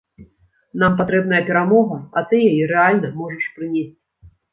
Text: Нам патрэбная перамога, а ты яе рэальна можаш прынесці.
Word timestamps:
Нам 0.83 0.93
патрэбная 1.01 1.41
перамога, 1.49 1.97
а 2.21 2.23
ты 2.31 2.39
яе 2.49 2.63
рэальна 2.73 3.13
можаш 3.19 3.45
прынесці. 3.59 4.31